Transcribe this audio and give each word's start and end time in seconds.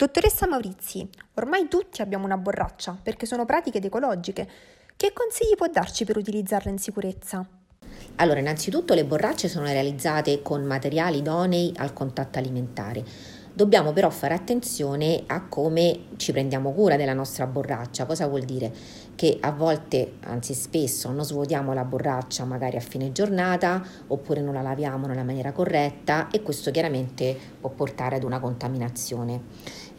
Dottoressa 0.00 0.46
Maurizi, 0.46 1.06
ormai 1.34 1.68
tutti 1.68 2.00
abbiamo 2.00 2.24
una 2.24 2.38
borraccia 2.38 2.98
perché 3.02 3.26
sono 3.26 3.44
pratiche 3.44 3.76
ed 3.76 3.84
ecologiche. 3.84 4.48
Che 4.96 5.12
consigli 5.12 5.56
può 5.56 5.66
darci 5.66 6.06
per 6.06 6.16
utilizzarla 6.16 6.70
in 6.70 6.78
sicurezza? 6.78 7.46
Allora, 8.16 8.40
innanzitutto 8.40 8.94
le 8.94 9.04
borracce 9.04 9.48
sono 9.48 9.66
realizzate 9.66 10.40
con 10.40 10.64
materiali 10.64 11.18
idonei 11.18 11.74
al 11.76 11.92
contatto 11.92 12.38
alimentare. 12.38 13.04
Dobbiamo 13.52 13.92
però 13.92 14.08
fare 14.10 14.32
attenzione 14.32 15.24
a 15.26 15.42
come 15.46 16.04
ci 16.16 16.32
prendiamo 16.32 16.72
cura 16.72 16.96
della 16.96 17.12
nostra 17.12 17.46
borraccia. 17.46 18.06
Cosa 18.06 18.26
vuol 18.26 18.42
dire? 18.42 18.72
Che 19.14 19.36
a 19.40 19.50
volte, 19.50 20.14
anzi 20.20 20.54
spesso, 20.54 21.10
non 21.10 21.24
svuotiamo 21.24 21.74
la 21.74 21.84
borraccia 21.84 22.44
magari 22.44 22.76
a 22.76 22.80
fine 22.80 23.12
giornata 23.12 23.84
oppure 24.06 24.40
non 24.40 24.54
la 24.54 24.62
laviamo 24.62 25.06
nella 25.06 25.24
maniera 25.24 25.52
corretta 25.52 26.28
e 26.30 26.42
questo 26.42 26.70
chiaramente 26.70 27.36
può 27.60 27.68
portare 27.70 28.16
ad 28.16 28.22
una 28.22 28.38
contaminazione. 28.38 29.42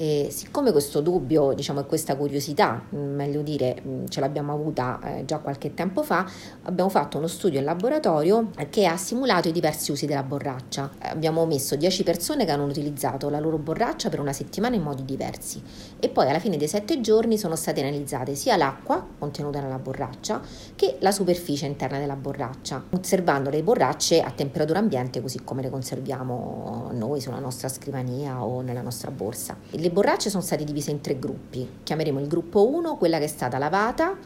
E 0.01 0.29
siccome 0.31 0.71
questo 0.71 0.99
dubbio, 0.99 1.53
diciamo, 1.53 1.81
e 1.81 1.85
questa 1.85 2.15
curiosità, 2.15 2.87
mm, 2.95 3.13
meglio 3.13 3.43
dire, 3.43 3.83
mm, 3.85 4.05
ce 4.07 4.19
l'abbiamo 4.19 4.51
avuta 4.51 4.99
eh, 5.03 5.25
già 5.25 5.37
qualche 5.37 5.75
tempo 5.75 6.01
fa, 6.01 6.27
abbiamo 6.63 6.89
fatto 6.89 7.19
uno 7.19 7.27
studio 7.27 7.59
in 7.59 7.65
laboratorio 7.65 8.49
che 8.71 8.87
ha 8.87 8.97
simulato 8.97 9.47
i 9.49 9.51
diversi 9.51 9.91
usi 9.91 10.07
della 10.07 10.23
borraccia. 10.23 10.89
Abbiamo 11.01 11.45
messo 11.45 11.75
10 11.75 12.01
persone 12.01 12.45
che 12.45 12.51
hanno 12.51 12.63
utilizzato 12.63 13.29
la 13.29 13.39
loro 13.39 13.59
borraccia 13.59 14.09
per 14.09 14.19
una 14.19 14.33
settimana 14.33 14.75
in 14.75 14.81
modi 14.81 15.05
diversi 15.05 15.61
e 15.99 16.09
poi 16.09 16.27
alla 16.27 16.39
fine 16.39 16.57
dei 16.57 16.67
7 16.67 16.99
giorni 16.99 17.37
sono 17.37 17.55
state 17.55 17.81
analizzate 17.81 18.33
sia 18.33 18.57
l'acqua 18.57 19.05
contenuta 19.19 19.61
nella 19.61 19.77
borraccia 19.77 20.41
che 20.75 20.97
la 21.01 21.11
superficie 21.11 21.67
interna 21.67 21.99
della 21.99 22.15
borraccia, 22.15 22.85
osservando 22.89 23.51
le 23.51 23.61
borracce 23.61 24.19
a 24.19 24.31
temperatura 24.31 24.79
ambiente 24.79 25.21
così 25.21 25.43
come 25.43 25.61
le 25.61 25.69
conserviamo 25.69 26.89
noi 26.93 27.21
sulla 27.21 27.37
nostra 27.37 27.67
scrivania 27.67 28.43
o 28.43 28.61
nella 28.61 28.81
nostra 28.81 29.11
borsa. 29.11 29.55
Le 29.69 29.89
borracce 29.91 30.29
sono 30.29 30.43
state 30.43 30.63
divise 30.63 30.91
in 30.91 31.01
tre 31.01 31.19
gruppi. 31.19 31.67
Chiameremo 31.83 32.19
il 32.19 32.27
gruppo 32.27 32.67
1 32.67 32.97
quella 32.97 33.17
che 33.17 33.25
è 33.25 33.27
stata 33.27 33.57
lavata 33.57 34.17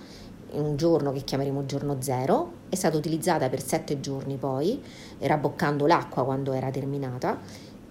in 0.52 0.64
un 0.64 0.78
giorno 0.78 1.12
che 1.12 1.22
chiameremo 1.24 1.66
giorno 1.66 1.98
0, 2.00 2.52
è 2.70 2.76
stata 2.76 2.98
utilizzata 2.98 3.50
per 3.50 3.62
7 3.62 4.00
giorni 4.00 4.38
poi, 4.38 4.82
raboccando 5.20 5.86
l'acqua 5.86 6.24
quando 6.24 6.54
era 6.54 6.70
terminata 6.72 7.40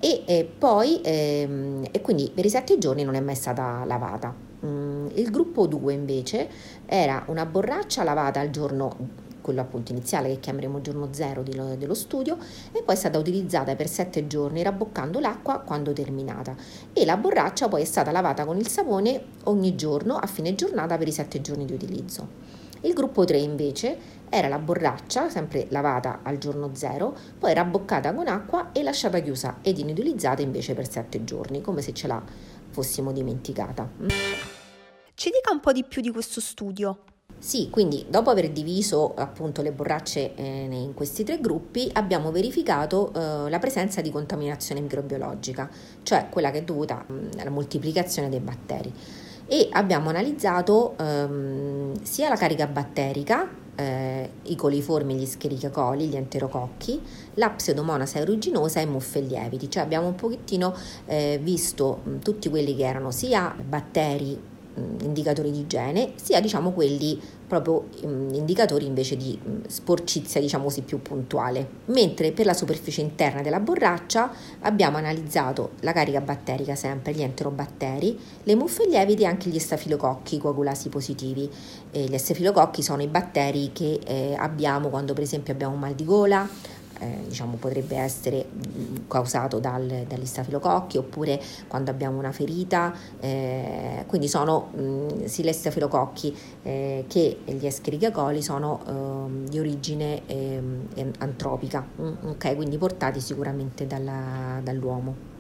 e 0.01 0.23
eh, 0.27 0.45
poi 0.45 1.01
ehm, 1.03 1.85
e 1.91 2.01
quindi 2.01 2.31
per 2.35 2.45
i 2.45 2.51
7 2.51 2.79
giorni 2.79 3.05
non 3.05 3.15
è 3.15 3.21
mai 3.21 3.35
stata 3.35 3.85
lavata. 3.85 4.35
Mm, 4.65 5.09
il 5.15 5.31
gruppo 5.31 5.67
2 5.67 5.93
invece 5.93 6.49
era 6.87 7.25
una 7.29 7.47
borraccia 7.47 8.03
lavata 8.03 8.41
al 8.41 8.51
giorno 8.51 8.97
quello 9.45 9.61
appunto 9.61 9.93
iniziale 9.93 10.31
che 10.31 10.41
chiameremo 10.41 10.81
giorno 10.81 11.11
zero 11.13 11.43
dello 11.43 11.93
studio, 11.93 12.39
e 12.73 12.83
poi 12.83 12.95
è 12.95 12.99
stata 12.99 13.19
utilizzata 13.19 13.77
per 13.77 13.89
sette 13.89 14.27
giorni 14.27 14.63
rabboccando 14.63 15.21
l'acqua 15.21 15.59
quando 15.59 15.93
terminata 15.93 16.57
e 16.95 17.05
la 17.05 17.19
borraccia 17.19 17.69
poi 17.69 17.83
è 17.83 17.85
stata 17.85 18.11
lavata 18.11 18.47
con 18.47 18.57
il 18.57 18.67
sapone 18.69 19.23
ogni 19.45 19.75
giorno 19.75 20.17
a 20.17 20.27
fine 20.27 20.55
giornata 20.55 20.97
per 20.97 21.09
i 21.09 21.13
sette 21.13 21.43
giorni 21.43 21.67
di 21.67 21.75
utilizzo. 21.75 22.63
Il 22.81 22.95
gruppo 22.95 23.25
3 23.25 23.37
invece 23.37 23.99
era 24.31 24.49
la 24.49 24.59
borraccia, 24.59 25.29
sempre 25.29 25.67
lavata 25.69 26.21
al 26.23 26.39
giorno 26.39 26.71
zero, 26.75 27.15
poi 27.39 27.53
rabboccata 27.53 28.15
con 28.15 28.29
acqua 28.29 28.73
e 28.73 28.83
lasciata 28.83 29.21
chiusa 29.21 29.59
ed 29.61 29.79
inutilizzata 29.79 30.41
invece 30.41 30.73
per 30.73 30.91
sette 30.91 31.23
giorni, 31.25 31.61
come 31.61 31.83
se 31.83 31.93
ce 31.93 32.07
la 32.07 32.23
fossimo 32.71 33.13
dimenticata. 33.13 33.89
Ci 35.15 35.31
dica 35.31 35.53
un 35.53 35.61
po' 35.61 35.73
di 35.73 35.85
più 35.85 36.01
di 36.01 36.11
questo 36.11 36.41
studio. 36.41 36.99
Sì, 37.45 37.69
quindi 37.69 38.07
dopo 38.09 38.31
aver 38.31 38.51
diviso 38.53 39.13
appunto 39.15 39.61
le 39.61 39.71
borracce 39.71 40.35
eh, 40.35 40.67
in 40.71 40.95
questi 40.95 41.25
tre 41.25 41.41
gruppi 41.41 41.91
abbiamo 41.93 42.33
verificato 42.33 43.13
eh, 43.13 43.51
la 43.51 43.59
presenza 43.59 44.01
di 44.01 44.11
contaminazione 44.11 44.81
microbiologica, 44.81 45.69
cioè 46.05 46.29
quella 46.31 46.51
che 46.51 46.61
è 46.61 46.63
dovuta 46.63 47.05
mh, 47.07 47.41
alla 47.41 47.51
moltiplicazione 47.51 48.31
dei 48.31 48.41
batteri. 48.41 48.91
E 49.47 49.69
abbiamo 49.73 50.09
analizzato 50.09 50.95
ehm, 50.97 52.01
sia 52.01 52.31
la 52.31 52.37
carica 52.37 52.67
batterica, 52.67 53.47
eh, 53.75 54.31
i 54.45 54.57
coliformi, 54.57 55.15
gli 55.15 55.23
Escherichia 55.25 55.71
gli 55.97 56.17
enterococchi, 56.17 56.99
la 57.35 57.51
pseudomonas 57.51 58.15
aeruginosa 58.15 58.81
e 58.81 58.87
muffe 58.87 59.21
lieviti, 59.21 59.69
cioè 59.69 59.83
abbiamo 59.83 60.07
un 60.07 60.15
pochettino 60.15 60.75
eh, 61.05 61.39
visto 61.43 62.01
mh, 62.05 62.19
tutti 62.21 62.49
quelli 62.49 62.75
che 62.75 62.87
erano 62.87 63.11
sia 63.11 63.55
batteri 63.63 64.53
indicatori 65.03 65.51
di 65.51 65.61
igiene, 65.61 66.13
sia 66.17 66.41
diciamo 66.41 66.73
quelli 66.73 67.21
proprio 67.47 67.87
indicatori 68.01 68.87
invece 68.87 69.17
di 69.17 69.39
sporcizia 69.69 70.41
diciamo 70.41 70.65
così 70.65 70.83
più 70.83 71.01
puntuale. 71.01 71.69
Mentre 71.87 72.33
per 72.33 72.47
la 72.47 72.55
superficie 72.55 73.01
interna 73.01 73.43
della 73.43 73.61
borraccia 73.61 74.31
abbiamo 74.61 74.97
analizzato 74.97 75.73
la 75.81 75.93
carica 75.93 76.21
batterica 76.21 76.75
sempre, 76.75 77.13
gli 77.13 77.23
enterobatteri, 77.23 78.19
le 78.43 78.55
muffe 78.55 78.87
lieviti 78.87 79.23
e 79.23 79.27
anche 79.27 79.51
gli 79.51 79.59
stafilococchi 79.59 80.39
coagulasi 80.39 80.89
positivi. 80.89 81.49
E 81.91 82.05
gli 82.05 82.19
stafilococchi 82.19 82.83
sono 82.83 83.03
i 83.03 83.09
batteri 83.09 83.71
che 83.73 84.01
eh, 84.05 84.35
abbiamo 84.37 84.89
quando 84.89 85.13
per 85.13 85.23
esempio 85.23 85.53
abbiamo 85.53 85.75
un 85.75 85.81
mal 85.81 85.95
di 85.95 86.05
gola, 86.05 86.49
eh, 87.05 87.29
diciamo, 87.29 87.57
potrebbe 87.57 87.97
essere 87.97 88.45
mm, 88.45 89.09
causato 89.09 89.59
dal, 89.59 90.05
dagli 90.09 90.27
stafilococchi 90.27 90.97
oppure 90.97 91.41
quando 91.69 91.91
abbiamo 91.91 92.19
una 92.19 92.33
ferita, 92.33 92.95
eh, 93.21 94.05
quindi 94.07 94.29
sono 94.29 94.71
mh, 94.73 94.83
mm, 94.83 95.25
sia 95.25 95.45
gli 95.45 95.53
stafilococchi 95.53 96.37
eh, 96.63 97.05
che 97.09 97.39
gli 97.45 97.67
Escherichia 97.67 98.11
coli 98.11 98.43
sono 98.43 98.81
ehm, 98.87 99.49
di 99.49 99.59
origine 99.59 100.23
ehm, 100.27 101.13
antropica, 101.19 101.87
mm, 102.01 102.29
ok, 102.29 102.55
quindi 102.55 102.79
portati 102.79 103.21
sicuramente 103.21 103.87
dalla, 103.87 104.61
dall'uomo. 104.63 105.33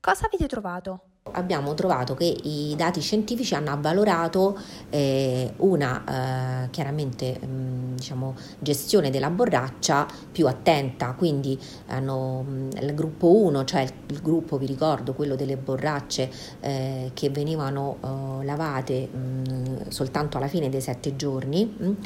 Cosa 0.00 0.26
avete 0.26 0.46
trovato? 0.46 1.13
Abbiamo 1.32 1.72
trovato 1.72 2.14
che 2.14 2.24
i 2.24 2.74
dati 2.76 3.00
scientifici 3.00 3.54
hanno 3.54 3.70
avvalorato 3.70 4.58
eh, 4.90 5.54
una 5.58 6.64
eh, 6.66 6.70
chiaramente 6.70 7.38
mh, 7.40 7.46
mm, 7.46 7.94
diciamo, 7.94 8.34
gestione 8.58 9.08
della 9.08 9.30
borraccia 9.30 10.06
più 10.30 10.46
attenta, 10.46 11.14
quindi 11.14 11.58
hanno, 11.86 12.42
mh, 12.42 12.50
mm, 12.52 12.70
il 12.82 12.94
gruppo 12.94 13.34
1, 13.36 13.64
cioè 13.64 13.80
il, 13.80 13.92
il, 14.08 14.20
gruppo, 14.20 14.58
vi 14.58 14.66
ricordo, 14.66 15.14
quello 15.14 15.34
delle 15.34 15.56
borracce 15.56 16.30
eh, 16.60 17.10
che 17.14 17.30
venivano 17.30 17.96
eh, 18.04 18.44
lavate 18.44 19.08
mh, 19.10 19.18
mm, 19.18 19.53
soltanto 19.94 20.38
alla 20.38 20.48
fine 20.48 20.68
dei 20.68 20.80
sette 20.80 21.14
giorni, 21.14 21.96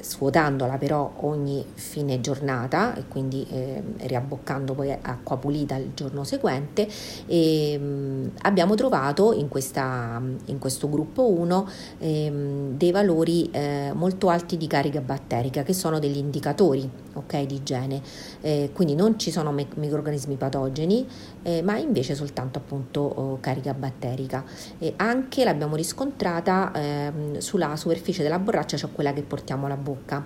svuotandola 0.00 0.76
però 0.76 1.12
ogni 1.20 1.64
fine 1.74 2.20
giornata 2.20 2.96
e 2.96 3.04
quindi 3.06 3.46
eh, 3.48 3.80
riabboccando 3.98 4.74
poi 4.74 4.90
acqua 4.90 5.36
pulita 5.36 5.76
il 5.76 5.92
giorno 5.94 6.24
seguente 6.24 6.88
e, 7.26 7.78
mh, 7.78 8.30
abbiamo 8.42 8.74
trovato 8.74 9.32
in, 9.32 9.48
questa, 9.48 10.20
in, 10.46 10.58
questo 10.58 10.90
gruppo 10.90 11.30
1 11.30 11.68
ehm, 11.98 12.76
dei 12.76 12.90
valori 12.90 13.48
eh, 13.52 13.92
molto 13.94 14.28
alti 14.28 14.56
di 14.56 14.66
carica 14.66 15.00
batterica 15.00 15.62
che 15.62 15.72
sono 15.72 16.00
degli 16.00 16.18
indicatori 16.18 17.03
okay, 17.14 17.46
di 17.46 17.56
igiene, 17.56 18.02
eh, 18.40 18.70
quindi 18.72 18.94
non 18.94 19.18
ci 19.18 19.30
sono 19.30 19.52
me- 19.52 19.66
microrganismi 19.74 20.36
patogeni 20.36 21.06
eh, 21.44 21.62
ma 21.62 21.76
invece 21.76 22.14
soltanto 22.14 22.58
appunto 22.58 23.00
oh, 23.00 23.38
carica 23.40 23.74
batterica. 23.74 24.44
E 24.78 24.94
anche 24.96 25.44
l'abbiamo 25.44 25.76
riscontrata 25.76 26.72
ehm, 26.74 27.38
sulla 27.38 27.76
superficie 27.76 28.22
della 28.22 28.38
borraccia, 28.38 28.76
cioè 28.76 28.90
quella 28.90 29.12
che 29.12 29.22
portiamo 29.22 29.66
alla 29.66 29.76
bocca. 29.76 30.24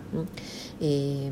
E, 0.79 1.31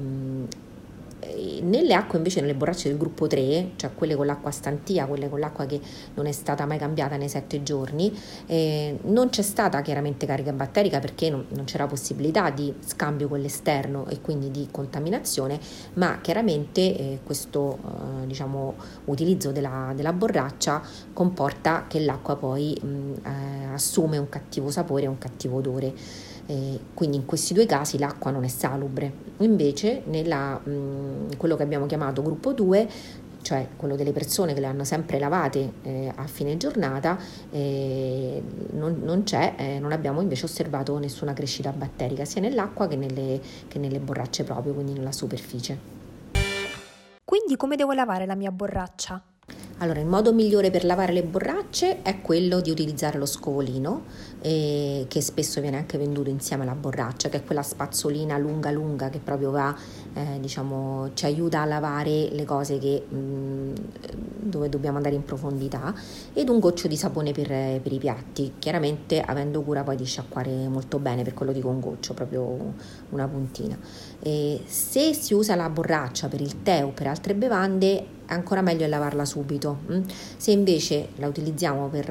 nelle 1.62 1.94
acque 1.94 2.18
invece, 2.18 2.40
nelle 2.40 2.54
borracce 2.54 2.88
del 2.88 2.98
gruppo 2.98 3.26
3, 3.26 3.72
cioè 3.76 3.90
quelle 3.94 4.14
con 4.14 4.26
l'acqua 4.26 4.50
stantia, 4.50 5.06
quelle 5.06 5.28
con 5.28 5.40
l'acqua 5.40 5.66
che 5.66 5.80
non 6.14 6.26
è 6.26 6.32
stata 6.32 6.66
mai 6.66 6.78
cambiata 6.78 7.16
nei 7.16 7.28
sette 7.28 7.62
giorni, 7.62 8.12
eh, 8.46 8.98
non 9.04 9.28
c'è 9.30 9.42
stata 9.42 9.80
chiaramente 9.82 10.26
carica 10.26 10.52
batterica 10.52 10.98
perché 11.00 11.30
non, 11.30 11.46
non, 11.48 11.64
c'era 11.64 11.86
possibilità 11.86 12.50
di 12.50 12.72
scambio 12.80 13.28
con 13.28 13.40
l'esterno 13.40 14.06
e 14.08 14.20
quindi 14.20 14.50
di 14.50 14.68
contaminazione, 14.70 15.58
ma 15.94 16.18
chiaramente 16.20 16.80
eh, 16.80 17.18
questo 17.24 17.78
eh, 18.22 18.26
diciamo, 18.26 18.74
utilizzo 19.06 19.52
della, 19.52 19.92
della, 19.94 20.12
borraccia 20.12 20.82
comporta 21.12 21.86
che 21.88 22.00
l'acqua 22.00 22.36
poi 22.36 22.78
mh, 22.80 23.12
eh, 23.24 23.64
assume 23.72 24.18
un 24.18 24.28
cattivo 24.28 24.70
sapore 24.70 25.04
e 25.04 25.08
un 25.08 25.18
cattivo 25.18 25.56
odore. 25.56 25.94
Eh, 26.46 26.78
quindi 26.94 27.16
in 27.16 27.26
questi 27.26 27.54
due 27.54 27.66
casi 27.66 27.98
l'acqua 27.98 28.30
non 28.30 28.44
è 28.44 28.48
salubre. 28.48 29.12
Invece 29.38 30.02
nella, 30.06 30.60
mh, 30.62 30.70
mm, 30.70 31.28
quello 31.36 31.56
che 31.56 31.62
abbiamo 31.62 31.86
chiamato 31.86 32.22
gruppo 32.22 32.52
2 32.52 32.88
cioè 33.46 33.68
quello 33.76 33.94
delle 33.94 34.10
persone 34.10 34.54
che 34.54 34.60
le 34.60 34.66
hanno 34.66 34.82
sempre 34.82 35.20
lavate 35.20 35.74
eh, 35.82 36.12
a 36.12 36.26
fine 36.26 36.56
giornata, 36.56 37.16
eh, 37.52 38.42
non, 38.72 38.98
non, 39.04 39.22
eh, 39.28 39.78
non 39.78 39.92
abbiamo 39.92 40.20
invece 40.20 40.46
osservato 40.46 40.98
nessuna 40.98 41.32
crescita 41.32 41.70
batterica 41.70 42.24
sia 42.24 42.40
nell'acqua 42.40 42.88
che 42.88 42.96
nelle, 42.96 43.40
che 43.68 43.78
nelle 43.78 44.00
borracce 44.00 44.42
proprio, 44.42 44.72
quindi 44.72 44.94
nella 44.94 45.12
superficie. 45.12 45.78
Quindi 47.24 47.54
come 47.56 47.76
devo 47.76 47.92
lavare 47.92 48.26
la 48.26 48.34
mia 48.34 48.50
borraccia? 48.50 49.22
Allora, 49.78 50.00
il 50.00 50.06
modo 50.06 50.32
migliore 50.32 50.70
per 50.70 50.86
lavare 50.86 51.12
le 51.12 51.22
borracce 51.22 52.00
è 52.00 52.22
quello 52.22 52.62
di 52.62 52.70
utilizzare 52.70 53.18
lo 53.18 53.26
scovolino, 53.26 54.04
eh, 54.40 55.04
che 55.06 55.20
spesso 55.20 55.60
viene 55.60 55.76
anche 55.76 55.98
venduto 55.98 56.30
insieme 56.30 56.62
alla 56.62 56.74
borraccia, 56.74 57.28
che 57.28 57.38
è 57.38 57.44
quella 57.44 57.62
spazzolina 57.62 58.38
lunga 58.38 58.70
lunga 58.70 59.10
che 59.10 59.18
proprio 59.18 59.50
va, 59.50 59.76
eh, 60.14 60.40
diciamo, 60.40 61.10
ci 61.12 61.26
aiuta 61.26 61.60
a 61.60 61.66
lavare 61.66 62.30
le 62.30 62.44
cose 62.46 62.78
che 62.78 63.04
mh, 63.06 63.16
mm, 63.16 63.74
dove 64.48 64.68
dobbiamo 64.68 64.96
andare 64.96 65.14
in 65.14 65.24
profondità, 65.24 65.94
ed 66.32 66.48
un 66.48 66.58
goccio 66.58 66.88
di 66.88 66.96
sapone 66.96 67.32
per, 67.32 67.48
per, 67.80 67.92
i 67.92 67.98
piatti, 67.98 68.54
chiaramente 68.58 69.20
avendo 69.20 69.62
cura 69.62 69.82
poi 69.82 69.96
di 69.96 70.04
sciacquare 70.04 70.68
molto 70.68 70.98
bene, 70.98 71.22
per 71.22 71.34
quello 71.34 71.52
dico 71.52 71.68
un 71.68 71.80
goccio, 71.80 72.14
proprio 72.14 72.74
una 73.10 73.28
puntina. 73.28 73.78
E 74.20 74.62
se 74.64 75.12
si 75.14 75.34
usa 75.34 75.54
la 75.54 75.68
borraccia 75.68 76.28
per 76.28 76.40
il 76.40 76.62
tè 76.62 76.84
o 76.84 76.90
per 76.90 77.06
altre 77.06 77.34
bevande, 77.34 78.14
ancora 78.26 78.60
meglio 78.60 78.86
lavarla 78.86 79.24
subito. 79.24 79.80
Mm? 79.90 80.02
Se 80.36 80.50
invece 80.50 81.08
la 81.16 81.28
utilizziamo 81.28 81.88
per, 81.88 82.06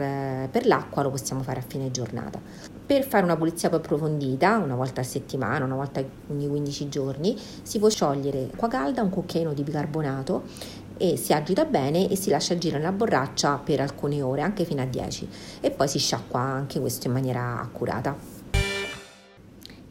per, 0.49 0.65
l'acqua 0.65 1.03
lo 1.03 1.09
possiamo 1.09 1.41
fare 1.41 1.59
a 1.59 1.63
fine 1.65 1.91
giornata. 1.91 2.39
Per 2.85 3.03
fare 3.03 3.23
una 3.23 3.35
pulizia 3.35 3.69
più 3.69 3.79
approfondita, 3.79 4.57
una 4.57 4.75
volta 4.75 5.01
a 5.01 5.03
settimana, 5.03 5.65
una 5.65 5.75
volta 5.75 6.03
ogni 6.29 6.47
15 6.47 6.89
giorni, 6.89 7.35
si 7.63 7.79
può 7.79 7.89
sciogliere 7.89 8.49
acqua 8.53 8.67
calda, 8.67 9.01
un 9.01 9.09
cucchiaino 9.09 9.53
di 9.53 9.63
bicarbonato 9.63 10.43
e 10.97 11.17
si 11.17 11.33
agita 11.33 11.65
bene 11.65 12.09
e 12.09 12.15
si 12.15 12.29
lascia 12.29 12.53
agire 12.53 12.77
nella 12.77 12.91
borraccia 12.91 13.57
per 13.57 13.79
alcune 13.81 14.21
ore, 14.21 14.41
anche 14.41 14.65
fino 14.65 14.81
a 14.81 14.85
10 14.85 15.29
e 15.61 15.71
poi 15.71 15.87
si 15.87 15.99
sciacqua 15.99 16.39
anche 16.39 16.79
questo 16.79 17.07
in 17.07 17.13
maniera 17.13 17.59
accurata. 17.59 18.43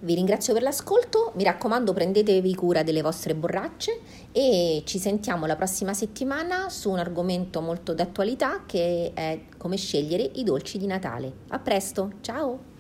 Vi 0.05 0.15
ringrazio 0.15 0.53
per 0.53 0.61
l'ascolto, 0.61 1.33
mi 1.37 1.45
raccomando 1.45 1.95
prendetevi 1.95 2.55
cura 2.55 2.83
delle 2.83 3.01
vostre 3.01 3.35
borracce 3.35 4.01
e 4.33 4.83
ci 4.85 4.99
sentiamo 4.99 5.47
la 5.47 5.57
prossima 5.57 5.95
settimana 5.95 6.69
su 6.69 6.91
un 6.91 6.99
argomento 6.99 7.63
molto 7.63 7.95
d'attualità 7.95 8.65
che 8.67 9.13
è 9.15 9.41
come 9.57 9.79
scegliere 9.79 10.31
i 10.35 10.45
dolci 10.45 10.77
di 10.77 10.87
Natale. 10.87 11.33
A 11.49 11.59
presto, 11.59 12.13
ciao! 12.21 12.74